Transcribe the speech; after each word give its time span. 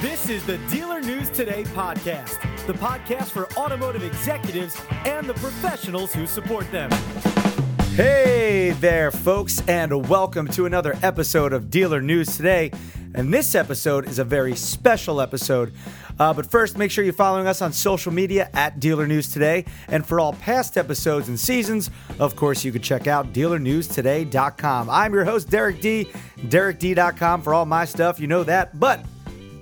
This 0.00 0.28
is 0.28 0.46
the 0.46 0.58
Dealer 0.70 1.00
News 1.00 1.28
Today 1.28 1.64
podcast, 1.64 2.38
the 2.68 2.72
podcast 2.72 3.30
for 3.30 3.52
automotive 3.58 4.04
executives 4.04 4.80
and 5.04 5.28
the 5.28 5.34
professionals 5.34 6.14
who 6.14 6.24
support 6.24 6.70
them. 6.70 6.88
Hey 7.96 8.76
there, 8.78 9.10
folks, 9.10 9.60
and 9.66 10.08
welcome 10.08 10.46
to 10.50 10.66
another 10.66 10.96
episode 11.02 11.52
of 11.52 11.68
Dealer 11.68 12.00
News 12.00 12.36
Today. 12.36 12.70
And 13.12 13.34
this 13.34 13.56
episode 13.56 14.06
is 14.06 14.20
a 14.20 14.24
very 14.24 14.54
special 14.54 15.20
episode. 15.20 15.72
Uh, 16.16 16.32
but 16.32 16.48
first, 16.48 16.78
make 16.78 16.92
sure 16.92 17.02
you're 17.02 17.12
following 17.12 17.48
us 17.48 17.60
on 17.60 17.72
social 17.72 18.12
media 18.12 18.50
at 18.54 18.78
Dealer 18.78 19.08
News 19.08 19.28
Today. 19.28 19.64
And 19.88 20.06
for 20.06 20.20
all 20.20 20.34
past 20.34 20.78
episodes 20.78 21.26
and 21.26 21.40
seasons, 21.40 21.90
of 22.20 22.36
course, 22.36 22.64
you 22.64 22.70
can 22.70 22.82
check 22.82 23.08
out 23.08 23.32
dealernewstoday.com. 23.32 24.90
I'm 24.90 25.12
your 25.12 25.24
host, 25.24 25.50
Derek 25.50 25.80
D. 25.80 26.08
DerekD.com 26.42 27.42
for 27.42 27.52
all 27.52 27.66
my 27.66 27.84
stuff. 27.84 28.20
You 28.20 28.28
know 28.28 28.44
that. 28.44 28.78
But 28.78 29.04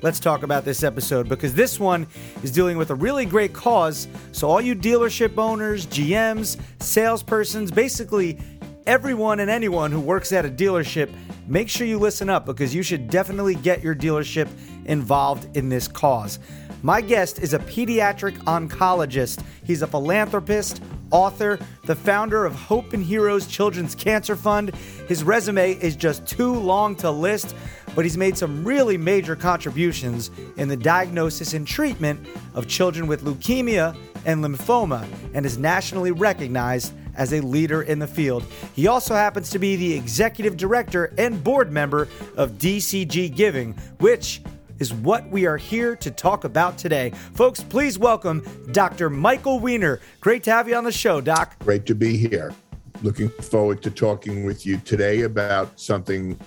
let's 0.07 0.21
talk 0.21 0.45
about 0.45 0.65
this 0.65 0.85
episode 0.85 1.29
because 1.29 1.53
this 1.53 1.81
one 1.81 2.07
is 2.45 2.53
dealing 2.53 2.79
with 2.79 2.91
a 2.91 2.95
really 2.95 3.27
great 3.27 3.53
cause. 3.53 4.07
So, 4.31 4.49
all 4.49 4.61
you 4.61 4.77
dealership 4.77 5.37
owners, 5.37 5.85
GMs, 5.87 6.59
salespersons, 6.79 7.75
basically 7.75 8.39
everyone 8.87 9.41
and 9.41 9.51
anyone 9.51 9.91
who 9.91 9.99
works 9.99 10.33
at 10.33 10.47
a 10.47 10.49
dealership, 10.49 11.13
make 11.49 11.69
sure 11.69 11.89
you 11.89 11.99
listen 11.99 12.31
up 12.31 12.47
because 12.47 12.73
you 12.73 12.85
should 12.85 13.11
definitely 13.11 13.57
get 13.57 13.83
your 13.83 13.97
dealership 13.97 14.47
involved 14.85 15.57
in 15.57 15.69
this 15.69 15.89
cause. 15.89 16.39
My 16.87 17.01
guest 17.01 17.41
is 17.41 17.53
a 17.53 17.59
pediatric 17.59 18.37
oncologist. 18.45 19.43
He's 19.65 19.83
a 19.83 19.89
philanthropist, 19.89 20.81
author, 21.11 21.59
the 21.83 21.97
founder 21.97 22.45
of 22.45 22.55
Hope 22.55 22.93
and 22.93 23.03
Heroes 23.03 23.49
Children's 23.49 23.97
Cancer 23.97 24.37
Fund. 24.37 24.73
His 25.09 25.25
resume 25.25 25.73
is 25.73 25.97
just 25.97 26.25
too 26.29 26.55
long 26.55 26.95
to 26.99 27.11
list, 27.11 27.57
but 27.97 28.05
he's 28.05 28.17
made 28.17 28.39
some 28.39 28.65
really 28.65 28.97
major 28.97 29.35
contributions 29.35 30.31
in 30.59 30.69
the 30.69 30.77
diagnosis 30.77 31.55
and 31.55 31.67
treatment 31.67 32.25
of 32.55 32.69
children 32.69 33.09
with 33.09 33.25
leukemia 33.25 33.97
and 34.25 34.45
lymphoma 34.45 35.09
and 35.35 35.45
is 35.45 35.59
nationally 35.59 36.13
recognized 36.13 36.95
as 37.17 37.33
a 37.33 37.41
leader 37.41 37.83
in 37.83 37.99
the 37.99 38.07
field. 38.07 38.45
He 38.75 38.87
also 38.87 39.17
happens 39.17 39.51
to 39.51 39.59
be 39.59 39.75
the 39.75 39.93
executive 39.93 40.57
director 40.57 41.13
and 41.19 41.43
board 41.43 41.73
member 41.73 42.07
of 42.37 42.53
DCG 42.59 43.35
Giving, 43.35 43.73
which 43.99 44.41
is 44.79 44.93
what 44.93 45.29
we 45.31 45.47
are 45.47 45.57
here 45.57 45.97
to 45.97 46.11
talk 46.11 46.45
about 46.45 46.79
today. 46.79 47.11
Folks, 47.35 47.63
please 47.63 47.99
welcome 47.99 48.43
Dr. 48.73 49.11
Michael 49.11 49.61
Weiner. 49.61 50.01
Great 50.21 50.43
to 50.45 50.53
have 50.53 50.69
you 50.69 50.77
on 50.77 50.85
the 50.85 50.93
show, 50.93 51.21
Doc. 51.21 51.59
Great 51.61 51.87
to 51.87 51.95
be 51.95 52.17
here. 52.17 52.55
Looking 53.03 53.29
forward 53.29 53.83
to 53.83 53.91
talking 53.91 54.45
with 54.45 54.65
you 54.65 54.79
today 54.79 55.23
about 55.23 55.79
something 55.79 56.39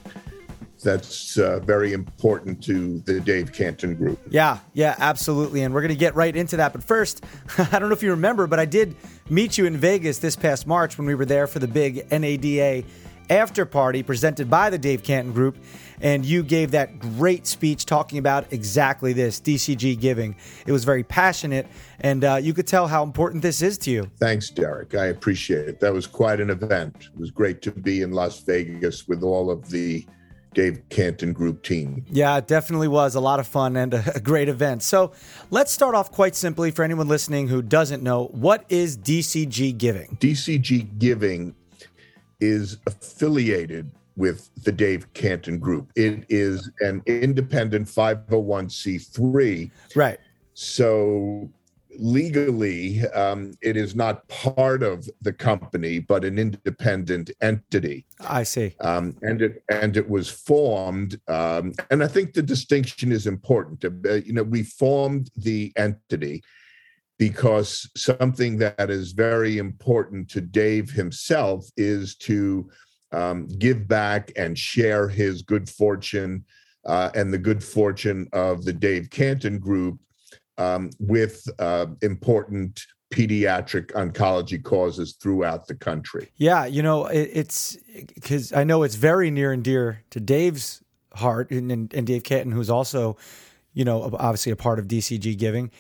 that's 0.84 1.38
uh, 1.38 1.60
very 1.60 1.94
important 1.94 2.64
to 2.64 3.00
the 3.00 3.20
Dave 3.20 3.52
Cantin 3.52 3.96
Group. 3.96 4.20
Yeah, 4.30 4.60
yeah, 4.74 4.96
absolutely. 4.98 5.64
And 5.64 5.74
we're 5.74 5.82
going 5.82 5.90
to 5.90 5.96
get 5.96 6.16
right 6.16 6.36
into 6.36 6.58
that. 6.58 6.72
But 6.72 6.84
first, 6.84 7.24
I 7.58 7.80
don't 7.80 7.90
know 7.90 7.94
if 7.94 8.04
you 8.04 8.12
remember, 8.12 8.48
but 8.48 8.60
I 8.60 8.66
did 8.66 8.96
meet 9.30 9.58
you 9.58 9.66
in 9.66 9.78
Vegas 9.78 10.20
this 10.20 10.36
past 10.36 10.66
March 10.66 10.98
when 10.98 11.06
we 11.06 11.16
were 11.16 11.26
there 11.26 11.48
for 11.48 11.60
the 11.60 11.68
big 11.68 12.10
NADA 12.12 12.84
after 13.30 13.66
party 13.66 14.04
presented 14.04 14.50
by 14.50 14.70
the 14.70 14.78
Dave 14.78 15.04
Cantin 15.04 15.34
Group. 15.34 15.58
And 16.02 16.26
you 16.26 16.44
gave 16.44 16.72
that 16.72 17.00
great 17.00 17.46
speech 17.46 17.86
talking 17.86 18.20
about 18.20 18.52
exactly 18.54 19.12
this 19.12 19.42
DCG 19.42 20.00
giving. 20.00 20.36
It 20.66 20.72
was 20.72 20.86
very 20.86 21.04
passionate, 21.04 21.68
and 22.00 22.24
uh, 22.24 22.40
you 22.42 22.54
could 22.54 22.68
tell 22.68 22.88
how 22.88 23.04
important 23.04 23.42
this 23.42 23.62
is 23.62 23.78
to 23.80 23.92
you. 23.92 24.10
Thanks, 24.18 24.50
Derek. 24.50 24.96
I 24.96 25.08
appreciate 25.08 25.68
it. 25.68 25.82
That 25.82 25.94
was 25.94 26.08
quite 26.08 26.40
an 26.40 26.50
event. 26.50 27.10
It 27.14 27.20
was 27.20 27.32
great 27.32 27.62
to 27.64 27.72
be 27.72 28.02
in 28.02 28.12
Las 28.12 28.40
Vegas 28.40 29.10
with 29.10 29.24
all 29.24 29.52
of 29.52 29.70
the 29.70 30.06
Dave 30.54 30.82
Cantin 30.90 31.34
Group 31.34 31.64
team. 31.64 32.06
Yeah, 32.10 32.38
it 32.38 32.48
definitely 32.48 32.88
was 32.88 33.16
a 33.16 33.20
lot 33.20 33.40
of 33.40 33.48
fun 33.48 33.76
and 33.76 33.94
a 33.94 34.20
great 34.24 34.50
event. 34.50 34.84
So 34.84 35.12
let's 35.52 35.72
start 35.72 35.96
off 35.96 36.12
quite 36.12 36.36
simply 36.36 36.72
for 36.72 36.84
anyone 36.84 37.08
listening 37.08 37.48
who 37.48 37.62
doesn't 37.62 38.04
know 38.04 38.26
what 38.28 38.66
is 38.70 38.98
DCG 38.98 39.78
Giving? 39.78 40.18
DCG 40.20 40.98
Giving 40.98 41.56
is 42.40 42.78
affiliated 42.86 43.92
with 44.16 44.50
the 44.64 44.72
Dave 44.72 45.12
Cantin 45.14 45.60
Group. 45.60 45.92
It 45.96 46.26
is 46.30 46.70
an 46.82 47.02
independent 47.06 47.88
501c3. 47.88 49.72
Right. 49.96 50.20
So 50.54 51.50
legally, 51.98 53.02
um, 53.10 53.54
it 53.62 53.78
is 53.78 53.96
not 53.96 54.28
part 54.28 54.84
of 54.84 55.10
the 55.22 55.34
company, 55.34 56.00
but 56.00 56.24
an 56.26 56.38
independent 56.38 57.32
entity. 57.42 58.06
I 58.20 58.44
see. 58.44 58.76
Um, 58.82 59.16
and 59.22 59.42
it 59.42 59.64
and 59.70 59.96
it 59.98 60.10
was 60.10 60.30
formed, 60.30 61.20
um, 61.28 61.74
and 61.90 62.04
I 62.04 62.08
think 62.08 62.34
the 62.34 62.44
distinction 62.44 63.12
is 63.12 63.28
important. 63.28 63.86
Uh, 63.86 64.16
you 64.16 64.34
know, 64.34 64.44
we 64.44 64.64
formed 64.64 65.30
the 65.36 65.72
entity 65.76 66.44
because 67.20 67.88
something 67.96 68.58
that 68.58 68.90
is 68.90 69.12
very 69.12 69.60
important 69.60 70.30
to 70.32 70.42
Dave 70.42 70.90
himself 70.90 71.70
is 71.78 72.16
to 72.16 72.68
um, 73.12 73.48
give 73.60 73.88
back 73.88 74.32
and 74.38 74.58
share 74.58 75.08
his 75.10 75.42
good 75.42 75.70
fortune 75.70 76.46
uh, 76.86 77.10
and 77.14 77.32
the 77.32 77.38
good 77.38 77.64
fortune 77.64 78.28
of 78.32 78.64
the 78.64 78.72
Dave 78.72 79.10
Cantin 79.10 79.60
Group 79.60 80.00
um, 80.58 80.90
with 80.98 81.46
uh, 81.60 81.88
important 82.02 82.82
pediatric 83.14 83.88
oncology 83.94 84.64
causes 84.64 85.18
throughout 85.22 85.68
the 85.68 85.76
country. 85.76 86.30
Yeah, 86.38 86.66
you 86.66 86.82
know, 86.82 87.08
it, 87.08 87.30
it's 87.34 87.78
because 88.16 88.54
I 88.54 88.64
know 88.64 88.84
it's 88.84 88.96
very 88.96 89.30
near 89.30 89.52
and 89.52 89.64
dear 89.64 90.04
to 90.12 90.22
Dave's 90.22 90.82
heart 91.16 91.52
and, 91.52 91.72
and, 91.72 91.94
and, 91.94 92.06
Dave 92.06 92.24
Cantin, 92.24 92.52
who's 92.52 92.70
also, 92.70 93.18
you 93.74 93.84
know, 93.84 94.04
obviously 94.20 94.52
a 94.52 94.56
part 94.56 94.80
of 94.80 94.88
DCG 94.88 95.38
Giving. 95.38 95.72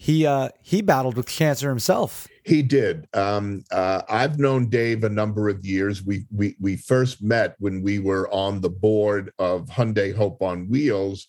He 0.00 0.24
uh, 0.24 0.50
he 0.62 0.80
battled 0.80 1.16
with 1.16 1.26
cancer 1.26 1.68
himself. 1.68 2.26
He 2.44 2.62
did. 2.62 3.06
Um, 3.12 3.64
uh, 3.70 4.02
I've 4.08 4.38
known 4.38 4.70
Dave 4.70 5.04
a 5.04 5.08
number 5.08 5.50
of 5.50 5.66
years. 5.66 6.02
We 6.02 6.24
we 6.34 6.56
we 6.58 6.76
first 6.76 7.22
met 7.22 7.56
when 7.58 7.82
we 7.82 7.98
were 7.98 8.32
on 8.32 8.60
the 8.60 8.70
board 8.70 9.32
of 9.38 9.66
Hyundai 9.66 10.14
Hope 10.14 10.40
on 10.40 10.68
Wheels 10.68 11.28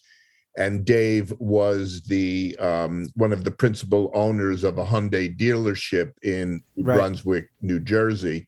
and 0.59 0.83
Dave 0.83 1.33
was 1.39 2.01
the 2.01 2.55
um, 2.59 3.07
one 3.15 3.31
of 3.31 3.45
the 3.45 3.51
principal 3.51 4.11
owners 4.13 4.63
of 4.63 4.77
a 4.77 4.85
Hyundai 4.85 5.35
dealership 5.35 6.11
in 6.21 6.61
right. 6.77 6.95
Brunswick, 6.95 7.49
New 7.61 7.79
Jersey. 7.79 8.47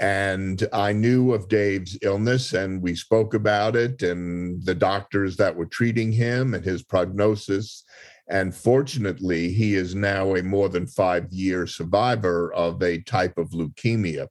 And 0.00 0.66
I 0.72 0.92
knew 0.92 1.34
of 1.34 1.48
Dave's 1.48 1.98
illness, 2.02 2.54
and 2.54 2.80
we 2.80 2.94
spoke 2.94 3.34
about 3.34 3.76
it, 3.76 4.02
and 4.02 4.64
the 4.64 4.74
doctors 4.74 5.36
that 5.36 5.54
were 5.54 5.66
treating 5.66 6.12
him, 6.12 6.54
and 6.54 6.64
his 6.64 6.82
prognosis. 6.82 7.84
And 8.30 8.54
fortunately, 8.54 9.52
he 9.52 9.74
is 9.74 9.94
now 9.94 10.34
a 10.34 10.42
more 10.42 10.68
than 10.68 10.86
five 10.86 11.32
year 11.32 11.66
survivor 11.66 12.52
of 12.52 12.82
a 12.82 13.00
type 13.02 13.38
of 13.38 13.50
leukemia, 13.50 14.28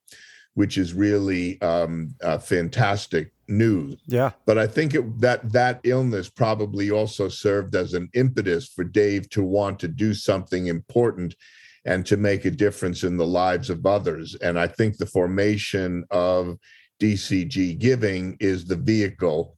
which 0.54 0.78
is 0.78 0.94
really 0.94 1.60
um, 1.62 2.14
fantastic 2.42 3.32
news. 3.48 3.98
Yeah. 4.06 4.32
But 4.46 4.58
I 4.58 4.68
think 4.68 4.94
it, 4.94 5.20
that 5.22 5.52
that 5.52 5.80
illness 5.84 6.30
probably 6.30 6.92
also 6.92 7.28
served 7.28 7.76
as 7.76 7.94
an 7.94 8.10
impetus 8.14 8.68
for 8.68 8.84
Dave 8.84 9.30
to 9.32 9.44
want 9.44 9.80
to 9.80 9.88
do 9.88 10.14
something 10.14 10.68
important 10.68 11.36
and 11.86 12.06
to 12.06 12.18
make 12.18 12.46
a 12.46 12.52
difference 12.52 13.04
in 13.04 13.18
the 13.18 13.26
lives 13.26 13.70
of 13.70 13.86
others. 13.86 14.36
And 14.36 14.60
I 14.60 14.68
think 14.68 14.98
the 14.98 15.06
formation 15.06 16.04
of 16.12 16.58
DCG 17.00 17.80
Giving 17.80 18.36
is 18.40 18.66
the 18.66 18.76
vehicle 18.76 19.56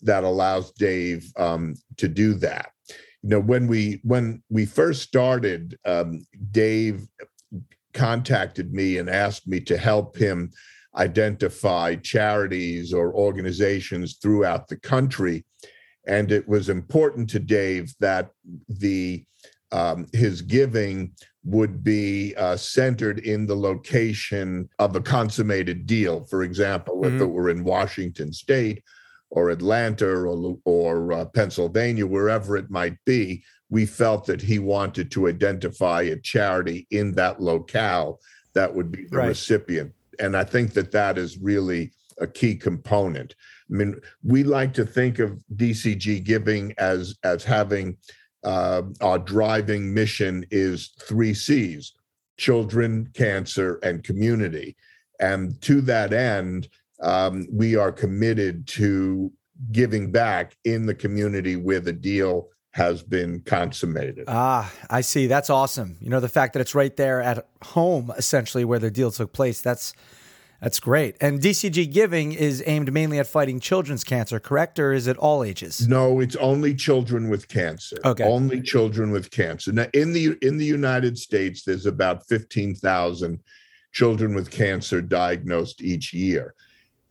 that 0.00 0.24
allows 0.24 0.72
Dave 0.72 1.30
um, 1.36 1.74
to 1.98 2.08
do 2.08 2.34
that. 2.34 2.71
You 3.22 3.30
know, 3.30 3.40
when 3.40 3.66
we 3.66 4.00
when 4.02 4.42
we 4.50 4.66
first 4.66 5.02
started, 5.02 5.78
um, 5.84 6.26
Dave 6.50 7.06
contacted 7.94 8.72
me 8.72 8.98
and 8.98 9.08
asked 9.08 9.46
me 9.46 9.60
to 9.60 9.76
help 9.76 10.16
him 10.16 10.50
identify 10.96 11.94
charities 11.96 12.92
or 12.92 13.14
organizations 13.14 14.18
throughout 14.20 14.68
the 14.68 14.76
country. 14.76 15.44
And 16.06 16.32
it 16.32 16.46
was 16.48 16.68
important 16.68 17.30
to 17.30 17.38
Dave 17.38 17.94
that 18.00 18.30
the 18.68 19.24
um, 19.70 20.06
his 20.12 20.42
giving 20.42 21.12
would 21.44 21.82
be 21.82 22.34
uh, 22.36 22.56
centered 22.56 23.20
in 23.20 23.46
the 23.46 23.56
location 23.56 24.68
of 24.78 24.94
a 24.94 25.00
consummated 25.00 25.86
deal. 25.86 26.24
For 26.26 26.42
example, 26.42 27.00
mm-hmm. 27.00 27.16
if 27.16 27.22
it 27.22 27.26
were 27.26 27.50
in 27.50 27.64
Washington 27.64 28.32
State 28.32 28.82
or 29.32 29.50
Atlanta 29.50 30.06
or, 30.08 30.56
or 30.64 31.12
uh, 31.12 31.24
Pennsylvania, 31.26 32.06
wherever 32.06 32.56
it 32.56 32.70
might 32.70 32.96
be, 33.04 33.42
we 33.70 33.86
felt 33.86 34.26
that 34.26 34.40
he 34.40 34.58
wanted 34.58 35.10
to 35.10 35.28
identify 35.28 36.02
a 36.02 36.16
charity 36.20 36.86
in 36.90 37.12
that 37.12 37.40
locale 37.40 38.20
that 38.54 38.72
would 38.72 38.92
be 38.92 39.06
the 39.06 39.16
right. 39.16 39.28
recipient 39.28 39.92
and 40.18 40.36
I 40.36 40.44
think 40.44 40.72
that 40.74 40.92
that 40.92 41.18
is 41.18 41.38
really 41.38 41.92
a 42.20 42.26
key 42.26 42.54
component. 42.54 43.34
I 43.70 43.74
mean, 43.74 44.00
we 44.22 44.44
like 44.44 44.74
to 44.74 44.84
think 44.84 45.18
of 45.18 45.38
DCG 45.56 46.24
giving 46.24 46.74
as 46.78 47.16
as 47.24 47.44
having 47.44 47.96
uh, 48.44 48.82
our 49.00 49.18
driving 49.18 49.92
mission 49.92 50.44
is 50.50 50.92
three 51.00 51.34
C's: 51.34 51.92
children, 52.36 53.10
cancer, 53.14 53.78
and 53.82 54.04
community. 54.04 54.76
And 55.20 55.60
to 55.62 55.80
that 55.82 56.12
end, 56.12 56.68
um, 57.02 57.46
we 57.52 57.76
are 57.76 57.92
committed 57.92 58.66
to 58.68 59.30
giving 59.70 60.10
back 60.10 60.56
in 60.64 60.86
the 60.86 60.94
community 60.94 61.56
where 61.56 61.80
the 61.80 61.92
deal 61.92 62.48
has 62.72 63.02
been 63.02 63.40
consummated. 63.40 64.24
Ah, 64.28 64.72
I 64.88 65.02
see. 65.02 65.26
That's 65.26 65.50
awesome. 65.50 65.98
You 66.00 66.08
know, 66.08 66.20
the 66.20 66.28
fact 66.28 66.54
that 66.54 66.60
it's 66.60 66.74
right 66.74 66.96
there 66.96 67.20
at 67.20 67.46
home, 67.62 68.10
essentially, 68.16 68.64
where 68.64 68.78
the 68.78 68.90
deal 68.90 69.10
took 69.10 69.32
place. 69.32 69.60
That's 69.60 69.92
that's 70.62 70.78
great. 70.78 71.16
And 71.20 71.40
DCG 71.40 71.92
Giving 71.92 72.32
is 72.32 72.62
aimed 72.66 72.92
mainly 72.92 73.18
at 73.18 73.26
fighting 73.26 73.58
children's 73.58 74.04
cancer, 74.04 74.38
correct? 74.38 74.78
Or 74.78 74.92
is 74.92 75.08
it 75.08 75.16
all 75.16 75.42
ages? 75.42 75.88
No, 75.88 76.20
it's 76.20 76.36
only 76.36 76.72
children 76.72 77.28
with 77.28 77.48
cancer. 77.48 77.96
Okay. 78.04 78.22
Only 78.22 78.62
children 78.62 79.10
with 79.10 79.32
cancer. 79.32 79.72
Now 79.72 79.88
in 79.92 80.12
the 80.12 80.36
in 80.40 80.58
the 80.58 80.64
United 80.64 81.18
States, 81.18 81.64
there's 81.64 81.84
about 81.84 82.26
15,000 82.28 83.40
children 83.92 84.34
with 84.34 84.52
cancer 84.52 85.02
diagnosed 85.02 85.82
each 85.82 86.14
year. 86.14 86.54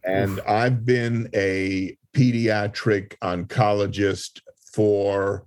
And 0.03 0.39
Oof. 0.39 0.47
I've 0.47 0.85
been 0.85 1.29
a 1.33 1.97
pediatric 2.15 3.15
oncologist 3.23 4.41
for 4.73 5.45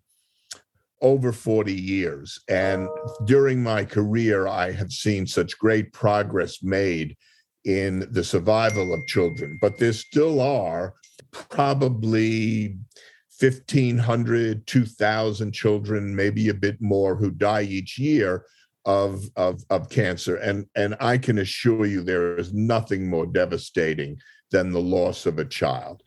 over 1.00 1.32
40 1.32 1.72
years. 1.72 2.40
And 2.48 2.88
during 3.24 3.62
my 3.62 3.84
career, 3.84 4.46
I 4.46 4.72
have 4.72 4.90
seen 4.90 5.26
such 5.26 5.58
great 5.58 5.92
progress 5.92 6.62
made 6.62 7.16
in 7.64 8.08
the 8.10 8.24
survival 8.24 8.92
of 8.92 9.06
children, 9.06 9.58
but 9.60 9.78
there 9.78 9.92
still 9.92 10.40
are 10.40 10.94
probably 11.30 12.78
1,500, 13.40 14.66
2,000 14.66 15.52
children, 15.52 16.14
maybe 16.14 16.48
a 16.48 16.54
bit 16.54 16.80
more, 16.80 17.16
who 17.16 17.30
die 17.30 17.62
each 17.62 17.98
year 17.98 18.46
of, 18.86 19.24
of, 19.36 19.62
of 19.70 19.90
cancer. 19.90 20.36
And, 20.36 20.66
and 20.74 20.94
I 21.00 21.18
can 21.18 21.38
assure 21.38 21.86
you 21.86 22.02
there 22.02 22.38
is 22.38 22.52
nothing 22.54 23.08
more 23.08 23.26
devastating 23.26 24.18
than 24.50 24.72
the 24.72 24.80
loss 24.80 25.26
of 25.26 25.38
a 25.38 25.44
child. 25.44 26.02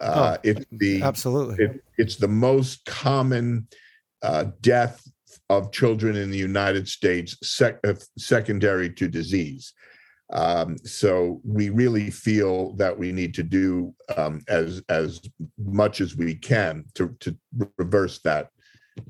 Uh, 0.00 0.36
oh, 0.36 0.40
it's 0.44 0.64
the 0.72 1.02
absolutely 1.02 1.64
it, 1.64 1.84
it's 1.96 2.16
the 2.16 2.28
most 2.28 2.84
common 2.84 3.66
uh, 4.22 4.46
death 4.60 5.02
of 5.50 5.72
children 5.72 6.14
in 6.16 6.30
the 6.30 6.38
United 6.38 6.86
States 6.86 7.36
sec- 7.42 7.80
uh, 7.86 7.94
secondary 8.16 8.90
to 8.90 9.08
disease. 9.08 9.72
Um, 10.30 10.76
so 10.84 11.40
we 11.42 11.70
really 11.70 12.10
feel 12.10 12.74
that 12.74 12.96
we 12.96 13.12
need 13.12 13.34
to 13.34 13.42
do 13.42 13.94
um, 14.16 14.42
as 14.48 14.82
as 14.88 15.20
much 15.56 16.00
as 16.00 16.16
we 16.16 16.34
can 16.34 16.84
to 16.94 17.16
to 17.20 17.36
reverse 17.78 18.18
that 18.20 18.50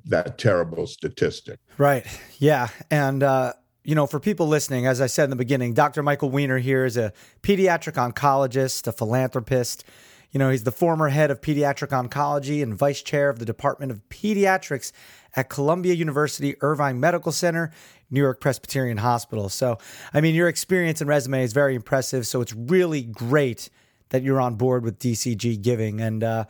that 0.05 0.39
terrible 0.39 0.87
statistic. 0.87 1.59
Right. 1.77 2.07
Yeah. 2.39 2.69
And 2.91 3.23
uh, 3.23 3.55
you 3.89 3.95
know, 3.95 4.07
for 4.07 4.21
people 4.21 4.47
listening, 4.47 4.87
as 4.87 5.01
I 5.01 5.07
said 5.07 5.25
in 5.25 5.31
the 5.31 5.37
beginning, 5.37 5.73
Dr. 5.73 6.03
Michael 6.03 6.29
Weiner 6.29 6.59
here 6.59 6.85
is 6.85 6.99
a 6.99 7.11
pediatric 7.43 7.95
oncologist, 7.95 8.87
a 8.87 8.93
philanthropist. 8.93 9.83
You 10.31 10.39
know, 10.39 10.51
he's 10.51 10.65
the 10.65 10.71
former 10.71 11.09
head 11.09 11.31
of 11.31 11.41
pediatric 11.41 11.89
oncology 11.89 12.63
and 12.63 12.77
vice 12.77 13.01
chair 13.01 13.31
of 13.31 13.39
the 13.39 13.47
Department 13.47 13.91
of 13.91 14.07
Pediatrics 14.11 14.93
at 15.37 15.49
Columbia 15.49 15.95
University 15.95 16.55
Irving 16.61 17.01
Medical 17.01 17.33
Center, 17.33 17.73
New 18.11 18.21
York 18.21 18.43
Presbyterian 18.43 18.99
Hospital. 18.99 19.49
So, 19.49 19.79
I 20.13 20.21
mean, 20.21 20.35
your 20.35 20.49
experience 20.49 21.01
and 21.01 21.09
resume 21.09 21.43
is 21.43 21.55
very 21.55 21.75
impressive. 21.75 22.27
So, 22.27 22.43
it's 22.43 22.53
really 22.53 23.01
great 23.01 23.71
that 24.11 24.23
you're 24.23 24.39
on 24.39 24.57
board 24.57 24.85
with 24.85 24.99
DCG 24.99 25.63
Giving. 25.63 26.03
And 26.03 26.23
uh, 26.23 26.45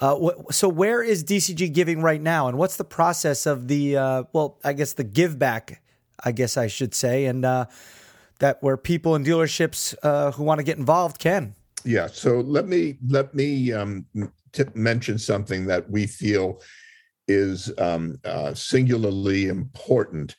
uh, 0.00 0.16
wh- 0.16 0.52
so, 0.52 0.68
where 0.68 1.02
is 1.02 1.24
DCG 1.24 1.72
Giving 1.72 2.02
right 2.02 2.20
now? 2.20 2.48
And 2.48 2.58
what's 2.58 2.76
the 2.76 2.84
process 2.84 3.46
of 3.46 3.68
the, 3.68 3.96
uh, 3.96 4.24
well, 4.34 4.58
I 4.62 4.74
guess 4.74 4.92
the 4.92 5.04
give 5.04 5.38
back, 5.38 5.80
I 6.22 6.32
guess 6.32 6.56
I 6.56 6.66
should 6.66 6.94
say, 6.94 7.26
and 7.26 7.44
uh, 7.44 7.66
that 8.38 8.62
where 8.62 8.76
people 8.76 9.14
and 9.14 9.24
dealerships 9.24 9.94
uh, 10.02 10.30
who 10.32 10.42
want 10.42 10.58
to 10.58 10.64
get 10.64 10.78
involved 10.78 11.18
can? 11.18 11.54
Yeah. 11.84 12.06
So 12.06 12.40
let 12.40 12.66
me 12.66 12.96
let 13.08 13.34
me 13.34 13.72
um, 13.72 14.06
t- 14.52 14.64
mention 14.74 15.18
something 15.18 15.66
that 15.66 15.88
we 15.90 16.06
feel 16.06 16.60
is 17.28 17.72
um, 17.78 18.18
uh, 18.24 18.54
singularly 18.54 19.48
important 19.48 20.34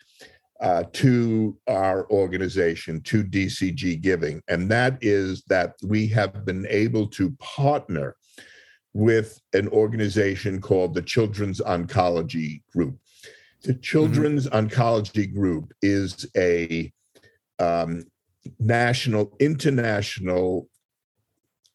uh, 0.62 0.83
to 0.94 1.57
our 1.68 2.10
organization, 2.10 3.01
to 3.01 3.24
DCG 3.24 4.01
Giving, 4.01 4.42
and 4.48 4.69
that 4.72 4.98
is 5.01 5.44
that 5.50 5.74
we 5.83 6.07
have 6.07 6.45
been 6.45 6.66
able 6.69 7.07
to 7.07 7.31
partner 7.39 8.16
with 8.94 9.42
an 9.51 9.68
organization 9.68 10.62
called 10.62 10.94
the 10.94 11.01
Children's 11.01 11.60
Oncology 11.60 12.62
Group. 12.74 12.98
The. 13.66 13.74
Children's 13.76 14.48
mm-hmm. 14.48 14.68
Oncology 14.68 15.34
Group 15.34 15.74
is 15.82 16.26
a 16.38 16.92
um, 17.60 18.06
national, 18.60 19.36
international 19.40 20.70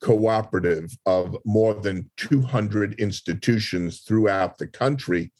cooperative 0.00 0.96
of 1.06 1.36
more 1.44 1.74
than 1.74 2.10
200 2.16 2.94
institutions 2.94 4.00
throughout 4.00 4.58
the 4.58 4.66
country 4.66 5.32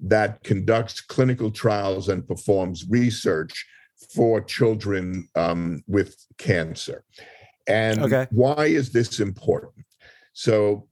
that 0.00 0.42
conducts 0.42 1.00
clinical 1.00 1.50
trials 1.50 2.08
and 2.08 2.26
performs 2.26 2.86
research 2.88 3.66
for 4.14 4.40
children 4.40 5.28
um, 5.36 5.82
with 5.86 6.16
cancer. 6.38 7.04
And 7.68 8.00
okay. 8.02 8.26
why 8.30 8.66
is 8.66 8.90
this 8.90 9.20
important? 9.20 9.84
So, 10.32 10.88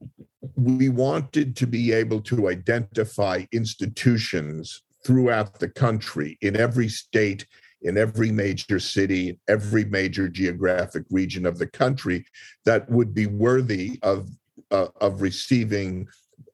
we 0.55 0.89
wanted 0.89 1.55
to 1.55 1.67
be 1.67 1.91
able 1.91 2.21
to 2.21 2.49
identify 2.49 3.45
institutions 3.51 4.83
throughout 5.05 5.59
the 5.59 5.69
country 5.69 6.37
in 6.41 6.55
every 6.55 6.89
state 6.89 7.45
in 7.83 7.97
every 7.97 8.31
major 8.31 8.79
city, 8.79 9.39
every 9.47 9.85
major 9.85 10.29
geographic 10.29 11.03
region 11.09 11.45
of 11.45 11.57
the 11.57 11.67
country 11.67 12.25
that 12.63 12.89
would 12.89 13.13
be 13.13 13.25
worthy 13.25 13.99
of 14.03 14.29
uh, 14.69 14.87
of 15.01 15.21
receiving 15.21 16.07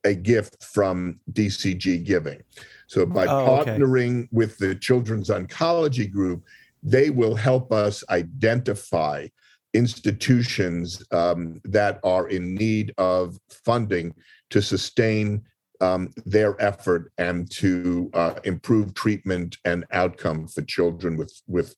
a 0.04 0.14
gift 0.14 0.64
from 0.64 1.20
DCG 1.34 2.04
Giving. 2.04 2.42
So 2.88 3.06
by 3.06 3.26
oh, 3.26 3.46
partnering 3.46 4.20
okay. 4.20 4.30
with 4.32 4.58
the 4.58 4.76
Children's 4.76 5.30
Oncology 5.30 6.10
Group, 6.10 6.44
they 6.82 7.10
will 7.10 7.36
help 7.36 7.72
us 7.72 8.04
identify 8.10 9.28
institutions 9.74 11.04
um, 11.12 11.62
that 11.64 12.00
are 12.04 12.30
in 12.30 12.56
need 12.56 12.94
of 12.98 13.38
funding 13.50 14.14
to 14.50 14.62
sustain 14.62 15.44
um, 15.82 16.12
their 16.26 16.60
effort 16.62 17.12
and 17.18 17.50
to 17.52 18.10
uh, 18.14 18.36
improve 18.44 18.94
treatment 18.94 19.58
and 19.66 19.86
outcome 19.92 20.48
for 20.48 20.62
children 20.64 21.18
with 21.18 21.34
with 21.48 21.76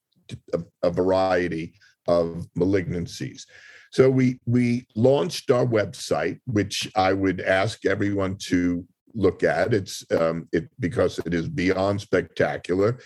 a, 0.54 0.60
a, 0.84 0.92
variety 0.92 1.74
of 2.08 2.48
malignancies. 2.58 3.42
So 3.92 4.10
we 4.10 4.40
we 4.46 4.86
launched 4.96 5.52
our 5.52 5.66
website, 5.66 6.40
which 6.46 6.90
I 6.96 7.14
would 7.14 7.42
ask 7.42 7.86
everyone 7.86 8.38
to 8.44 8.86
look 9.14 9.44
at. 9.44 9.74
It's 9.74 10.06
um, 10.12 10.48
it 10.54 10.69
because 10.80 11.19
it 11.26 11.34
is 11.34 11.50
beyond 11.50 12.00
spectacular. 12.00 13.00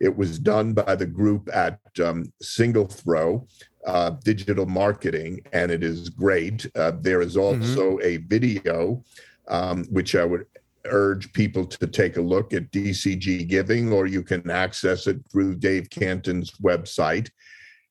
It 0.00 0.16
was 0.16 0.38
done 0.38 0.72
by 0.72 0.94
the 0.94 1.06
group 1.06 1.48
at 1.54 1.78
um, 2.04 2.32
Single 2.40 2.86
Throw 2.86 3.46
uh, 3.86 4.10
Digital 4.24 4.66
Marketing, 4.66 5.40
and 5.52 5.70
it 5.70 5.82
is 5.82 6.08
great. 6.08 6.66
Uh, 6.74 6.92
there 7.00 7.20
is 7.22 7.36
mm-hmm. 7.36 7.62
also 7.62 7.98
mm-hmm. 7.98 8.06
a 8.06 8.16
video 8.18 9.02
um, 9.48 9.84
which 9.90 10.14
I 10.14 10.24
would 10.24 10.46
urge 10.86 11.32
people 11.32 11.64
to 11.66 11.86
take 11.86 12.16
a 12.16 12.22
look 12.22 12.52
at 12.52 12.70
DCG 12.70 13.48
Giving, 13.48 13.92
or 13.92 14.06
you 14.06 14.22
can 14.22 14.48
access 14.50 15.06
it 15.06 15.20
through 15.30 15.56
Dave 15.56 15.90
Cantin's 15.90 16.52
website. 16.52 17.30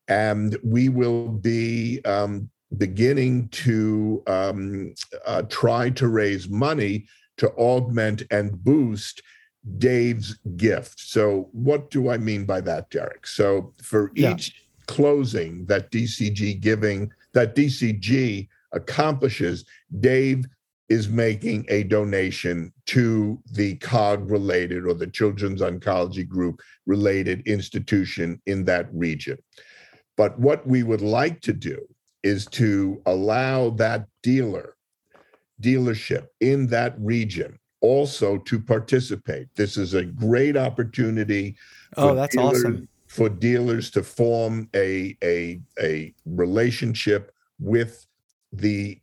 And 0.07 0.57
we 0.63 0.89
will 0.89 1.29
be 1.29 2.01
um, 2.05 2.49
beginning 2.77 3.49
to 3.49 4.23
um, 4.27 4.93
uh, 5.25 5.43
try 5.43 5.89
to 5.91 6.07
raise 6.07 6.49
money 6.49 7.07
to 7.37 7.49
augment 7.51 8.23
and 8.31 8.63
boost 8.63 9.21
Dave's 9.77 10.37
gift. 10.57 10.99
So, 10.99 11.49
what 11.51 11.89
do 11.89 12.09
I 12.09 12.17
mean 12.17 12.45
by 12.45 12.61
that, 12.61 12.89
Derek? 12.89 13.27
So, 13.27 13.73
for 13.81 14.11
yeah. 14.15 14.33
each 14.33 14.65
closing 14.87 15.65
that 15.65 15.91
DCG 15.91 16.59
Giving, 16.59 17.11
that 17.33 17.55
DCG 17.55 18.47
accomplishes, 18.71 19.65
Dave 19.99 20.45
is 20.87 21.09
making 21.09 21.65
a 21.69 21.83
donation 21.83 22.71
to 22.85 23.41
the 23.51 23.75
COG 23.77 24.29
related 24.29 24.85
or 24.85 24.93
the 24.93 25.07
Children's 25.07 25.61
Oncology 25.61 26.27
Group 26.27 26.61
related 26.85 27.45
institution 27.47 28.39
in 28.45 28.65
that 28.65 28.87
region. 28.93 29.37
But 30.15 30.37
what 30.39 30.65
we 30.67 30.83
would 30.83 31.01
like 31.01 31.41
to 31.41 31.53
do 31.53 31.81
is 32.21 32.45
to 32.47 33.01
allow 33.07 33.71
that 33.71 34.05
dealer, 34.21 34.75
dealership 35.61 36.27
in 36.39 36.67
that 36.67 36.95
region 36.99 37.57
also 37.85 38.37
to 38.49 38.59
participate. 38.59 39.47
This 39.55 39.77
is 39.77 39.93
a 39.93 40.05
great 40.05 40.57
opportunity. 40.57 41.55
Oh, 41.97 42.15
that's 42.15 42.35
dealers, 42.35 42.65
awesome. 42.65 42.89
For 43.07 43.29
dealers 43.29 43.89
to 43.91 44.01
form 44.03 44.67
a, 44.73 45.17
a, 45.23 45.61
a 45.81 46.13
relationship 46.25 47.31
with 47.59 48.05
the 48.51 48.99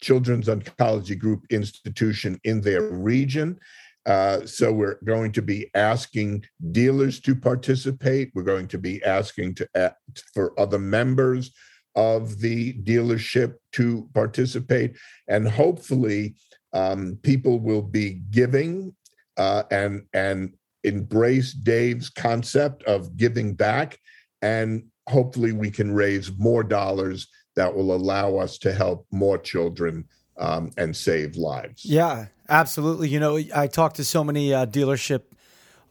Children's 0.00 0.48
Oncology 0.48 1.18
Group 1.18 1.42
institution 1.50 2.40
in 2.44 2.60
their 2.60 2.82
region. 2.82 3.58
Uh, 4.04 4.44
so 4.44 4.72
we're 4.72 4.98
going 5.04 5.30
to 5.32 5.42
be 5.42 5.70
asking 5.74 6.44
dealers 6.72 7.20
to 7.20 7.34
participate. 7.36 8.32
We're 8.34 8.42
going 8.42 8.68
to 8.68 8.78
be 8.78 9.02
asking 9.04 9.54
to 9.56 9.68
uh, 9.76 9.90
for 10.34 10.58
other 10.58 10.78
members 10.78 11.52
of 11.94 12.40
the 12.40 12.72
dealership 12.82 13.54
to 13.72 14.08
participate. 14.12 14.96
And 15.28 15.46
hopefully, 15.46 16.34
um, 16.72 17.18
people 17.22 17.60
will 17.60 17.82
be 17.82 18.22
giving 18.30 18.94
uh, 19.36 19.64
and 19.70 20.04
and 20.12 20.54
embrace 20.84 21.52
Dave's 21.52 22.10
concept 22.10 22.82
of 22.84 23.16
giving 23.16 23.54
back, 23.54 23.98
and 24.40 24.84
hopefully 25.08 25.52
we 25.52 25.70
can 25.70 25.92
raise 25.92 26.30
more 26.38 26.62
dollars 26.62 27.28
that 27.54 27.74
will 27.74 27.94
allow 27.94 28.36
us 28.36 28.58
to 28.58 28.72
help 28.72 29.06
more 29.10 29.38
children 29.38 30.04
um, 30.38 30.70
and 30.78 30.96
save 30.96 31.36
lives. 31.36 31.84
Yeah, 31.84 32.26
absolutely. 32.48 33.08
You 33.08 33.20
know, 33.20 33.38
I 33.54 33.66
talked 33.66 33.96
to 33.96 34.04
so 34.04 34.24
many 34.24 34.54
uh, 34.54 34.66
dealership 34.66 35.22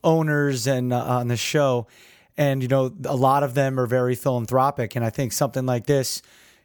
owners 0.03 0.67
and 0.67 0.91
uh, 0.91 1.03
on 1.03 1.27
the 1.27 1.37
show, 1.37 1.87
and 2.37 2.61
you 2.61 2.67
know, 2.67 2.93
a 3.05 3.15
lot 3.15 3.43
of 3.43 3.53
them 3.53 3.79
are 3.79 3.85
very 3.85 4.15
philanthropic, 4.15 4.95
and 4.95 5.05
I 5.05 5.09
think 5.09 5.33
something 5.33 5.65
like 5.65 5.85
this, 5.85 6.21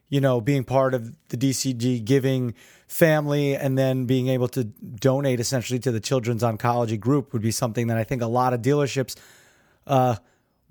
you 0.09 0.21
know, 0.21 0.41
being 0.41 0.65
part 0.65 0.95
of 0.95 1.15
the 1.29 1.37
DCG 1.37 2.05
giving 2.05 2.55
family 2.87 3.57
and 3.57 3.77
then 3.77 4.07
being 4.07 4.29
able 4.29 4.49
to 4.49 4.65
donate 4.65 5.41
essentially 5.41 5.79
to 5.81 5.91
the 5.91 6.01
Children's 6.01 6.43
Oncology 6.43 6.99
Group 6.99 7.33
would 7.33 7.43
be 7.43 7.51
something 7.51 7.89
that 7.89 7.99
I 7.99 8.05
think 8.05 8.23
a 8.23 8.27
lot 8.27 8.53
of 8.53 8.63
dealerships 8.63 9.17
uh, 9.87 10.17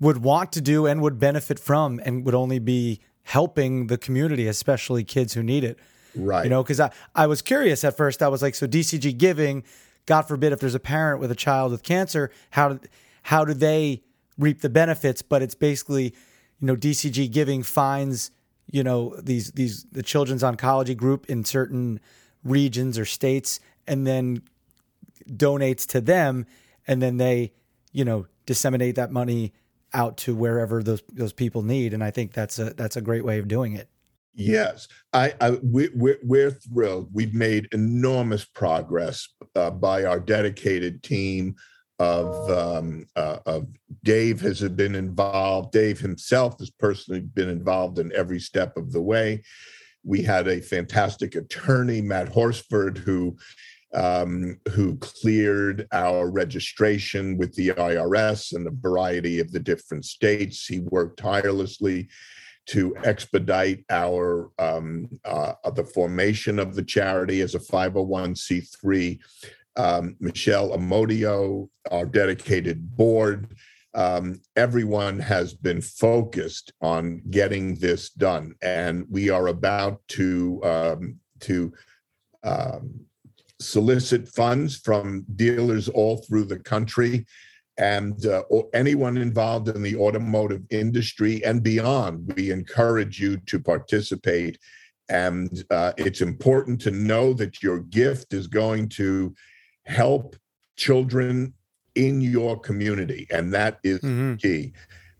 would 0.00 0.18
want 0.22 0.52
to 0.52 0.60
do 0.60 0.86
and 0.86 1.02
would 1.02 1.18
benefit 1.18 1.58
from, 1.58 2.00
and 2.04 2.24
would 2.24 2.34
only 2.34 2.58
be 2.58 3.00
helping 3.22 3.88
the 3.88 3.98
community, 3.98 4.46
especially 4.46 5.04
kids 5.04 5.34
who 5.34 5.42
need 5.42 5.64
it. 5.64 5.78
Right. 6.14 6.44
You 6.44 6.50
know, 6.50 6.62
because 6.62 6.80
I, 6.80 6.90
I 7.14 7.26
was 7.26 7.42
curious 7.42 7.84
at 7.84 7.96
first. 7.96 8.22
I 8.22 8.28
was 8.28 8.40
like, 8.40 8.54
so 8.54 8.66
DCG 8.66 9.18
Giving, 9.18 9.64
God 10.06 10.22
forbid, 10.22 10.52
if 10.52 10.60
there's 10.60 10.74
a 10.74 10.80
parent 10.80 11.20
with 11.20 11.30
a 11.30 11.34
child 11.34 11.72
with 11.72 11.82
cancer, 11.82 12.30
how 12.50 12.78
how 13.24 13.44
do 13.44 13.52
they 13.52 14.02
reap 14.38 14.60
the 14.60 14.68
benefits? 14.68 15.20
But 15.20 15.42
it's 15.42 15.54
basically, 15.54 16.14
you 16.60 16.66
know, 16.66 16.76
DCG 16.76 17.30
Giving 17.30 17.62
finds, 17.62 18.30
you 18.70 18.82
know, 18.82 19.14
these 19.18 19.52
these 19.52 19.84
the 19.92 20.02
Children's 20.02 20.42
Oncology 20.42 20.96
Group 20.96 21.26
in 21.26 21.44
certain 21.44 22.00
regions 22.44 22.98
or 22.98 23.04
states, 23.04 23.60
and 23.86 24.06
then 24.06 24.42
donates 25.30 25.86
to 25.88 26.00
them, 26.00 26.46
and 26.86 27.02
then 27.02 27.16
they, 27.16 27.52
you 27.92 28.04
know, 28.04 28.26
disseminate 28.44 28.96
that 28.96 29.10
money 29.10 29.52
out 29.92 30.16
to 30.18 30.34
wherever 30.34 30.82
those 30.82 31.02
those 31.12 31.32
people 31.32 31.62
need. 31.62 31.94
And 31.94 32.02
I 32.02 32.10
think 32.10 32.32
that's 32.32 32.58
a 32.58 32.74
that's 32.74 32.96
a 32.96 33.00
great 33.00 33.24
way 33.24 33.38
of 33.38 33.48
doing 33.48 33.74
it. 33.74 33.88
Yes, 34.34 34.86
I, 35.14 35.32
I 35.40 35.52
we, 35.62 35.88
we're, 35.94 36.18
we're 36.22 36.50
thrilled. 36.50 37.08
We've 37.12 37.32
made 37.32 37.68
enormous 37.72 38.44
progress 38.44 39.26
uh, 39.54 39.70
by 39.70 40.04
our 40.04 40.20
dedicated 40.20 41.02
team 41.02 41.56
of 41.98 42.50
um, 42.50 43.06
uh, 43.16 43.38
of 43.46 43.66
Dave 44.04 44.40
has 44.40 44.60
been 44.60 44.94
involved. 44.94 45.72
Dave 45.72 45.98
himself 45.98 46.58
has 46.58 46.70
personally 46.70 47.20
been 47.20 47.48
involved 47.48 47.98
in 47.98 48.12
every 48.14 48.40
step 48.40 48.76
of 48.76 48.92
the 48.92 49.00
way. 49.00 49.42
We 50.04 50.22
had 50.22 50.46
a 50.46 50.60
fantastic 50.60 51.34
attorney, 51.34 52.00
Matt 52.00 52.28
Horsford, 52.28 52.98
who 52.98 53.36
um, 53.94 54.58
who 54.70 54.96
cleared 54.98 55.86
our 55.92 56.30
registration 56.30 57.38
with 57.38 57.54
the 57.54 57.68
IRS 57.68 58.54
and 58.54 58.66
a 58.66 58.70
variety 58.70 59.40
of 59.40 59.52
the 59.52 59.60
different 59.60 60.04
states. 60.04 60.66
He 60.66 60.80
worked 60.80 61.18
tirelessly 61.18 62.08
to 62.66 62.94
expedite 63.04 63.84
our 63.90 64.50
um, 64.58 65.08
uh, 65.24 65.54
the 65.70 65.84
formation 65.84 66.58
of 66.58 66.74
the 66.74 66.82
charity 66.82 67.40
as 67.40 67.54
a 67.54 67.60
501c3. 67.60 69.18
Um, 69.76 70.16
Michelle 70.20 70.70
Amodio, 70.70 71.68
our 71.90 72.06
dedicated 72.06 72.96
board, 72.96 73.54
um, 73.94 74.40
everyone 74.56 75.18
has 75.18 75.54
been 75.54 75.80
focused 75.80 76.72
on 76.80 77.22
getting 77.30 77.76
this 77.76 78.10
done, 78.10 78.54
and 78.62 79.06
we 79.10 79.30
are 79.30 79.48
about 79.48 80.00
to 80.08 80.60
um, 80.64 81.18
to 81.40 81.72
um, 82.42 83.00
solicit 83.60 84.28
funds 84.28 84.76
from 84.76 85.24
dealers 85.34 85.88
all 85.88 86.18
through 86.18 86.44
the 86.44 86.58
country 86.58 87.26
and 87.78 88.26
uh, 88.26 88.42
anyone 88.72 89.16
involved 89.16 89.68
in 89.68 89.82
the 89.82 89.96
automotive 89.96 90.62
industry 90.70 91.44
and 91.44 91.62
beyond. 91.62 92.32
We 92.36 92.50
encourage 92.50 93.20
you 93.20 93.36
to 93.38 93.58
participate. 93.58 94.58
And 95.08 95.62
uh, 95.70 95.92
it's 95.98 96.20
important 96.20 96.80
to 96.82 96.90
know 96.90 97.32
that 97.34 97.62
your 97.62 97.80
gift 97.80 98.32
is 98.32 98.46
going 98.46 98.88
to 98.90 99.34
help 99.86 100.36
children 100.76 101.54
in 101.94 102.20
your 102.20 102.58
community. 102.58 103.26
And 103.30 103.52
that 103.54 103.78
is 103.82 104.00
mm-hmm. 104.00 104.34
key. 104.36 104.72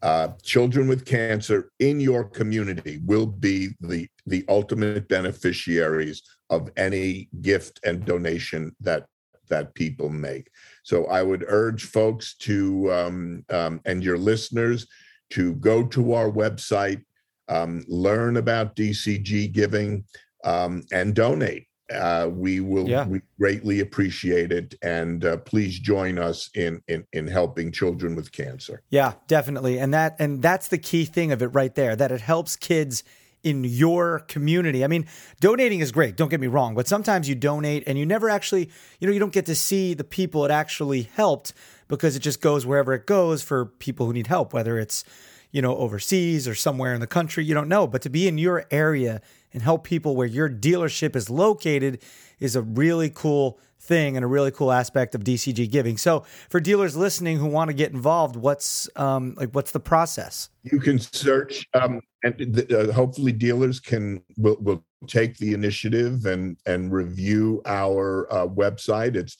Uh, 0.02 0.28
children 0.42 0.86
with 0.86 1.06
cancer 1.06 1.72
in 1.80 1.98
your 1.98 2.24
community 2.24 3.00
will 3.06 3.26
be 3.26 3.70
the, 3.80 4.06
the 4.26 4.44
ultimate 4.48 5.08
beneficiaries 5.08 6.22
of 6.50 6.70
any 6.76 7.28
gift 7.40 7.80
and 7.84 8.04
donation 8.04 8.76
that 8.80 9.06
that 9.48 9.74
people 9.74 10.08
make. 10.08 10.50
So 10.82 11.06
I 11.06 11.22
would 11.22 11.44
urge 11.46 11.84
folks 11.84 12.34
to 12.38 12.92
um, 12.92 13.44
um, 13.50 13.80
and 13.84 14.02
your 14.02 14.18
listeners 14.18 14.86
to 15.30 15.54
go 15.54 15.86
to 15.86 16.14
our 16.14 16.30
website, 16.30 17.02
um, 17.48 17.84
learn 17.88 18.36
about 18.36 18.76
DCG 18.76 19.52
giving, 19.52 20.04
um, 20.44 20.82
and 20.92 21.14
donate. 21.14 21.65
Uh, 21.92 22.28
we 22.32 22.60
will 22.60 22.88
yeah. 22.88 23.06
we 23.06 23.20
greatly 23.38 23.80
appreciate 23.80 24.50
it, 24.50 24.74
and 24.82 25.24
uh, 25.24 25.36
please 25.38 25.78
join 25.78 26.18
us 26.18 26.50
in, 26.54 26.82
in 26.88 27.06
in 27.12 27.26
helping 27.26 27.70
children 27.70 28.16
with 28.16 28.32
cancer. 28.32 28.82
Yeah, 28.90 29.14
definitely, 29.28 29.78
and 29.78 29.94
that 29.94 30.16
and 30.18 30.42
that's 30.42 30.68
the 30.68 30.78
key 30.78 31.04
thing 31.04 31.30
of 31.30 31.42
it 31.42 31.48
right 31.48 31.74
there. 31.74 31.94
That 31.94 32.10
it 32.10 32.20
helps 32.20 32.56
kids 32.56 33.04
in 33.46 33.62
your 33.62 34.18
community. 34.26 34.82
I 34.82 34.88
mean, 34.88 35.06
donating 35.40 35.78
is 35.78 35.92
great, 35.92 36.16
don't 36.16 36.28
get 36.28 36.40
me 36.40 36.48
wrong, 36.48 36.74
but 36.74 36.88
sometimes 36.88 37.28
you 37.28 37.36
donate 37.36 37.84
and 37.86 37.96
you 37.96 38.04
never 38.04 38.28
actually, 38.28 38.70
you 38.98 39.06
know, 39.06 39.12
you 39.12 39.20
don't 39.20 39.32
get 39.32 39.46
to 39.46 39.54
see 39.54 39.94
the 39.94 40.02
people 40.02 40.44
it 40.44 40.50
actually 40.50 41.02
helped 41.02 41.52
because 41.86 42.16
it 42.16 42.20
just 42.20 42.40
goes 42.40 42.66
wherever 42.66 42.92
it 42.92 43.06
goes 43.06 43.44
for 43.44 43.66
people 43.66 44.06
who 44.06 44.12
need 44.12 44.26
help, 44.26 44.52
whether 44.52 44.80
it's, 44.80 45.04
you 45.52 45.62
know, 45.62 45.76
overseas 45.76 46.48
or 46.48 46.56
somewhere 46.56 46.92
in 46.92 47.00
the 47.00 47.06
country, 47.06 47.44
you 47.44 47.54
don't 47.54 47.68
know. 47.68 47.86
But 47.86 48.02
to 48.02 48.10
be 48.10 48.26
in 48.26 48.36
your 48.36 48.66
area 48.72 49.22
and 49.56 49.62
help 49.62 49.84
people 49.84 50.14
where 50.14 50.26
your 50.26 50.50
dealership 50.50 51.16
is 51.16 51.30
located 51.30 52.02
is 52.38 52.56
a 52.56 52.60
really 52.60 53.08
cool 53.08 53.58
thing 53.80 54.14
and 54.14 54.22
a 54.22 54.26
really 54.26 54.50
cool 54.50 54.70
aspect 54.70 55.14
of 55.14 55.24
DCG 55.24 55.70
giving. 55.70 55.96
So 55.96 56.24
for 56.50 56.60
dealers 56.60 56.94
listening 56.94 57.38
who 57.38 57.46
want 57.46 57.68
to 57.68 57.74
get 57.74 57.90
involved, 57.90 58.36
what's 58.36 58.86
um, 58.96 59.34
like 59.38 59.48
what's 59.52 59.70
the 59.70 59.80
process? 59.80 60.50
You 60.62 60.78
can 60.78 60.98
search, 60.98 61.66
um, 61.72 62.02
and 62.22 62.70
uh, 62.70 62.92
hopefully 62.92 63.32
dealers 63.32 63.80
can 63.80 64.22
will, 64.36 64.58
will 64.60 64.84
take 65.06 65.38
the 65.38 65.54
initiative 65.54 66.26
and 66.26 66.58
and 66.66 66.92
review 66.92 67.62
our 67.64 68.30
uh, 68.30 68.46
website. 68.46 69.16
It's 69.16 69.38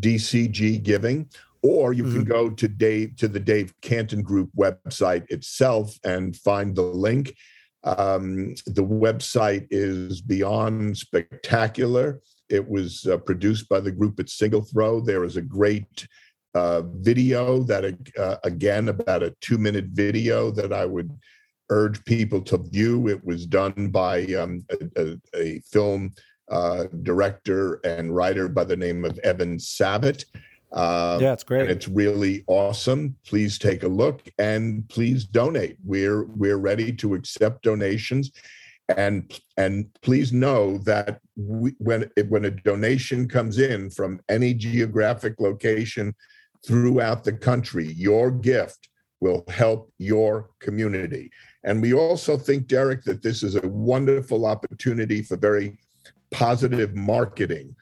DCG 0.00 0.82
Giving. 0.82 1.30
Or 1.64 1.92
you 1.92 2.02
mm-hmm. 2.02 2.14
can 2.14 2.24
go 2.24 2.50
to 2.50 2.66
Dave 2.66 3.14
to 3.18 3.28
the 3.28 3.38
Dave 3.38 3.72
Cantin 3.82 4.22
Group 4.22 4.50
website 4.58 5.30
itself 5.30 5.96
and 6.02 6.34
find 6.34 6.74
the 6.74 6.82
link. 6.82 7.36
Um, 7.84 8.54
the 8.66 8.84
website 8.84 9.66
is 9.70 10.20
beyond 10.20 10.96
spectacular. 10.96 12.20
It 12.48 12.68
was 12.68 13.06
uh, 13.06 13.18
produced 13.18 13.68
by 13.68 13.80
the 13.80 13.90
group 13.90 14.20
at 14.20 14.28
Single 14.28 14.62
Throw. 14.62 15.00
There 15.00 15.24
is 15.24 15.36
a 15.36 15.42
great 15.42 16.06
uh, 16.54 16.82
video 16.82 17.62
that, 17.62 17.96
uh, 18.18 18.36
again, 18.44 18.88
about 18.88 19.22
a 19.22 19.34
two 19.40 19.58
minute 19.58 19.86
video 19.92 20.50
that 20.50 20.72
I 20.72 20.84
would 20.84 21.10
urge 21.70 22.04
people 22.04 22.42
to 22.42 22.58
view. 22.58 23.08
It 23.08 23.24
was 23.24 23.46
done 23.46 23.88
by 23.88 24.24
um, 24.34 24.64
a, 24.96 25.18
a, 25.34 25.60
film 25.60 26.12
uh, 26.50 26.84
director 27.02 27.80
and 27.84 28.14
writer 28.14 28.48
by 28.48 28.64
the 28.64 28.76
name 28.76 29.04
of 29.04 29.18
Evan 29.20 29.56
Savitt. 29.56 30.26
Uh, 30.72 31.18
yeah, 31.20 31.32
it's 31.32 31.44
great. 31.44 31.70
it's 31.70 31.88
really 31.88 32.44
awesome. 32.46 33.14
Please 33.26 33.58
take 33.58 33.82
a 33.82 33.88
look 33.88 34.22
and 34.38 34.88
please 34.88 35.24
donate. 35.24 35.76
We're 35.84 36.24
we're 36.24 36.56
ready 36.56 36.92
to 36.94 37.14
accept 37.14 37.62
donations 37.62 38.32
and 38.96 39.40
and 39.56 39.86
please 40.02 40.32
know 40.32 40.78
that 40.78 41.20
we, 41.36 41.72
when 41.78 42.10
when 42.28 42.44
a 42.44 42.50
donation 42.50 43.28
comes 43.28 43.58
in 43.58 43.90
from 43.90 44.20
any 44.28 44.54
geographic 44.54 45.40
location 45.40 46.14
throughout 46.66 47.24
the 47.24 47.32
country 47.32 47.86
your 47.92 48.30
gift 48.30 48.88
will 49.20 49.44
help 49.48 49.92
your 49.98 50.50
community 50.60 51.30
and 51.64 51.80
we 51.80 51.94
also 51.94 52.36
think 52.36 52.66
derek 52.66 53.02
that 53.04 53.22
this 53.22 53.42
is 53.42 53.56
a 53.56 53.68
wonderful 53.68 54.46
opportunity 54.46 55.22
for 55.22 55.36
very 55.36 55.78
positive 56.30 56.94
marketing 56.94 57.74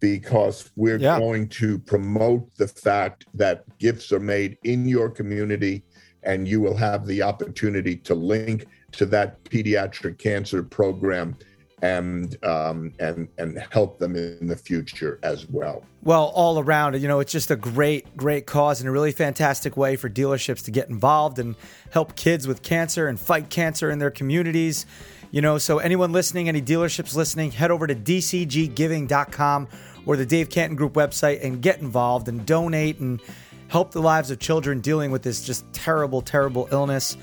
because 0.00 0.70
we're 0.76 0.98
yeah. 0.98 1.18
going 1.18 1.48
to 1.48 1.78
promote 1.78 2.54
the 2.56 2.68
fact 2.68 3.26
that 3.34 3.64
gifts 3.78 4.12
are 4.12 4.20
made 4.20 4.56
in 4.64 4.86
your 4.86 5.10
community 5.10 5.82
and 6.22 6.46
you 6.46 6.60
will 6.60 6.76
have 6.76 7.06
the 7.06 7.22
opportunity 7.22 7.96
to 7.96 8.14
link 8.14 8.66
to 8.92 9.06
that 9.06 9.42
pediatric 9.44 10.18
cancer 10.18 10.62
program 10.62 11.36
and 11.82 12.44
um, 12.44 12.92
and 12.98 13.28
and 13.38 13.58
help 13.70 13.98
them 13.98 14.16
in 14.16 14.46
the 14.46 14.56
future 14.56 15.18
as 15.22 15.48
well. 15.48 15.84
Well, 16.02 16.32
all 16.34 16.58
around, 16.58 17.00
you 17.00 17.06
know, 17.06 17.20
it's 17.20 17.32
just 17.32 17.50
a 17.50 17.56
great, 17.56 18.16
great 18.16 18.46
cause 18.46 18.80
and 18.80 18.88
a 18.88 18.92
really 18.92 19.12
fantastic 19.12 19.76
way 19.76 19.96
for 19.96 20.08
dealerships 20.08 20.64
to 20.64 20.70
get 20.70 20.88
involved 20.88 21.38
and 21.38 21.54
help 21.92 22.16
kids 22.16 22.46
with 22.46 22.62
cancer 22.62 23.06
and 23.06 23.18
fight 23.18 23.50
cancer 23.50 23.90
in 23.90 23.98
their 23.98 24.10
communities. 24.10 24.86
You 25.30 25.42
know, 25.42 25.58
so 25.58 25.78
anyone 25.78 26.12
listening, 26.12 26.48
any 26.48 26.62
dealerships 26.62 27.14
listening, 27.14 27.50
head 27.50 27.70
over 27.70 27.86
to 27.86 27.94
dcggiving.com 27.94 29.68
or 30.06 30.16
the 30.16 30.24
Dave 30.24 30.48
Cantin 30.48 30.76
Group 30.76 30.94
website 30.94 31.44
and 31.44 31.60
get 31.60 31.80
involved 31.80 32.28
and 32.28 32.46
donate 32.46 32.98
and 32.98 33.20
help 33.68 33.90
the 33.90 34.00
lives 34.00 34.30
of 34.30 34.38
children 34.38 34.80
dealing 34.80 35.10
with 35.10 35.22
this 35.22 35.44
just 35.44 35.70
terrible, 35.72 36.22
terrible 36.22 36.66
illness. 36.72 37.18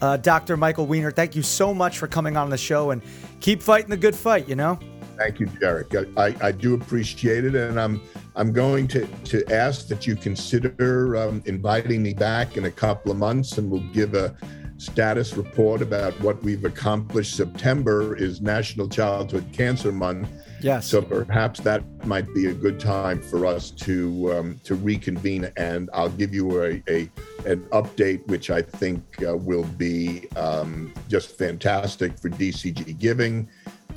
Uh, 0.00 0.16
Dr. 0.16 0.56
Michael 0.56 0.86
Weiner, 0.86 1.10
thank 1.10 1.36
you 1.36 1.42
so 1.42 1.74
much 1.74 1.98
for 1.98 2.08
coming 2.08 2.38
on 2.38 2.48
the 2.48 2.56
show 2.56 2.92
and 2.92 3.02
keep 3.40 3.60
fighting 3.60 3.90
the 3.90 3.96
good 3.98 4.14
fight, 4.14 4.48
you 4.48 4.56
know? 4.56 4.78
Thank 5.18 5.38
you, 5.38 5.46
Derek. 5.46 5.94
I, 6.16 6.34
I 6.40 6.50
do 6.50 6.72
appreciate 6.72 7.44
it, 7.44 7.54
and 7.54 7.78
I'm 7.78 8.00
I'm 8.36 8.54
going 8.54 8.88
to 8.88 9.06
to 9.06 9.52
ask 9.52 9.86
that 9.88 10.06
you 10.06 10.16
consider 10.16 11.14
um, 11.18 11.42
inviting 11.44 12.02
me 12.02 12.14
back 12.14 12.56
in 12.56 12.64
a 12.64 12.70
couple 12.70 13.12
of 13.12 13.18
months, 13.18 13.58
and 13.58 13.70
we'll 13.70 13.86
give 13.92 14.14
a 14.14 14.34
status 14.80 15.36
report 15.36 15.82
about 15.82 16.18
what 16.22 16.42
we've 16.42 16.64
accomplished. 16.64 17.36
September 17.36 18.16
is 18.16 18.40
National 18.40 18.88
Childhood 18.88 19.44
Cancer 19.52 19.92
Month. 19.92 20.28
Yes. 20.62 20.86
So 20.86 21.02
perhaps 21.02 21.60
that 21.60 21.84
might 22.06 22.32
be 22.34 22.46
a 22.46 22.54
good 22.54 22.80
time 22.80 23.20
for 23.20 23.44
us 23.44 23.70
to 23.72 24.32
um, 24.32 24.60
to 24.64 24.74
reconvene, 24.74 25.52
and 25.56 25.90
I'll 25.92 26.08
give 26.08 26.34
you 26.34 26.62
a, 26.62 26.82
a 26.88 27.10
an 27.44 27.60
update, 27.72 28.26
which 28.26 28.50
I 28.50 28.62
think 28.62 29.02
uh, 29.26 29.36
will 29.36 29.64
be 29.64 30.28
um, 30.36 30.92
just 31.08 31.36
fantastic 31.36 32.18
for 32.18 32.30
DCG 32.30 32.98
Giving 32.98 33.48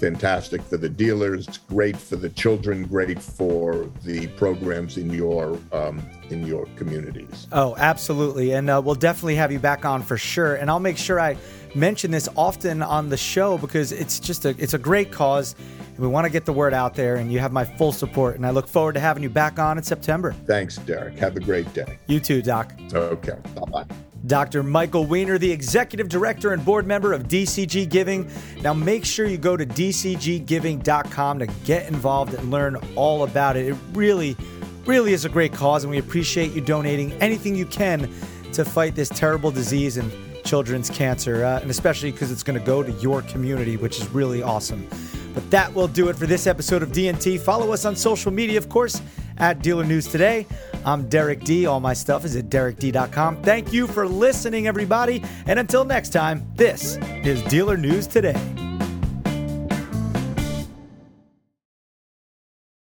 fantastic 0.03 0.61
for 0.61 0.75
the 0.75 0.89
dealers, 0.89 1.59
great 1.69 1.95
for 1.95 2.17
the 2.17 2.27
children, 2.31 2.83
great 2.83 3.21
for 3.21 3.89
the 4.03 4.27
programs 4.35 4.97
in 4.97 5.09
your 5.09 5.57
um, 5.71 6.01
in 6.29 6.45
your 6.45 6.65
communities. 6.75 7.47
Oh, 7.53 7.73
absolutely, 7.77 8.51
and 8.51 8.69
uh, 8.69 8.81
we'll 8.83 8.95
definitely 8.95 9.35
have 9.35 9.49
you 9.49 9.59
back 9.59 9.85
on 9.85 10.03
for 10.03 10.17
sure. 10.17 10.55
And 10.55 10.69
I'll 10.69 10.81
make 10.81 10.97
sure 10.97 11.21
I 11.21 11.37
mention 11.73 12.11
this 12.11 12.27
often 12.35 12.81
on 12.81 13.07
the 13.07 13.15
show 13.15 13.57
because 13.57 13.93
it's 13.93 14.19
just 14.19 14.43
a 14.43 14.49
it's 14.57 14.73
a 14.73 14.77
great 14.77 15.09
cause. 15.09 15.55
And 15.95 15.99
we 15.99 16.07
want 16.07 16.25
to 16.25 16.31
get 16.31 16.43
the 16.43 16.53
word 16.53 16.73
out 16.73 16.95
there, 16.95 17.15
and 17.15 17.31
you 17.31 17.39
have 17.39 17.53
my 17.53 17.63
full 17.63 17.93
support. 17.93 18.35
And 18.35 18.45
I 18.45 18.49
look 18.49 18.67
forward 18.67 18.93
to 18.93 18.99
having 18.99 19.23
you 19.23 19.29
back 19.29 19.57
on 19.57 19.77
in 19.77 19.83
September. 19.85 20.33
Thanks, 20.45 20.75
Derek. 20.79 21.17
Have 21.19 21.37
a 21.37 21.39
great 21.39 21.73
day. 21.73 21.97
You 22.07 22.19
too, 22.19 22.41
Doc. 22.41 22.73
Okay. 22.93 23.37
Bye 23.55 23.71
bye. 23.71 23.85
Dr. 24.25 24.63
Michael 24.63 25.05
Weiner, 25.05 25.37
the 25.37 25.51
executive 25.51 26.07
director 26.07 26.53
and 26.53 26.63
board 26.63 26.87
member 26.87 27.11
of 27.13 27.23
DCG 27.23 27.89
Giving. 27.89 28.29
Now, 28.61 28.73
make 28.73 29.03
sure 29.05 29.25
you 29.25 29.37
go 29.37 29.57
to 29.57 29.65
dcggiving.com 29.65 31.39
to 31.39 31.45
get 31.65 31.87
involved 31.87 32.33
and 32.33 32.49
learn 32.49 32.77
all 32.95 33.23
about 33.23 33.57
it. 33.57 33.67
It 33.67 33.75
really, 33.93 34.37
really 34.85 35.13
is 35.13 35.25
a 35.25 35.29
great 35.29 35.51
cause, 35.51 35.83
and 35.83 35.91
we 35.91 35.97
appreciate 35.97 36.53
you 36.53 36.61
donating 36.61 37.11
anything 37.13 37.55
you 37.55 37.65
can 37.65 38.09
to 38.53 38.63
fight 38.63 38.95
this 38.95 39.09
terrible 39.09 39.51
disease 39.51 39.97
and 39.97 40.11
children's 40.45 40.89
cancer, 40.89 41.43
uh, 41.43 41.59
and 41.59 41.69
especially 41.69 42.11
because 42.11 42.31
it's 42.31 42.43
going 42.43 42.59
to 42.59 42.65
go 42.65 42.83
to 42.83 42.91
your 42.93 43.21
community, 43.23 43.77
which 43.77 43.99
is 43.99 44.07
really 44.09 44.43
awesome. 44.43 44.87
But 45.33 45.49
that 45.51 45.73
will 45.73 45.87
do 45.87 46.09
it 46.09 46.15
for 46.15 46.27
this 46.27 46.47
episode 46.47 46.83
of 46.83 46.89
DNT. 46.91 47.39
Follow 47.39 47.73
us 47.73 47.85
on 47.85 47.95
social 47.95 48.31
media, 48.31 48.57
of 48.57 48.69
course, 48.69 49.01
at 49.37 49.61
Dealer 49.61 49.83
News 49.83 50.07
Today. 50.07 50.45
I'm 50.85 51.07
Derek 51.09 51.43
D. 51.43 51.65
All 51.65 51.79
my 51.79 51.93
stuff 51.93 52.25
is 52.25 52.35
at 52.35 52.49
derekd.com. 52.49 53.41
Thank 53.43 53.73
you 53.73 53.87
for 53.87 54.07
listening, 54.07 54.67
everybody. 54.67 55.23
And 55.47 55.59
until 55.59 55.85
next 55.85 56.09
time, 56.09 56.45
this 56.55 56.97
is 57.23 57.41
Dealer 57.43 57.77
News 57.77 58.07
Today. 58.07 58.62